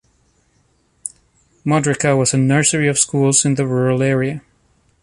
[1.63, 4.41] Modrica was a nursery of schools in the rural area.